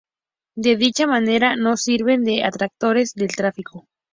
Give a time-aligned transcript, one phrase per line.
[0.55, 3.85] De dicha manera no sirven de atractores del tráfico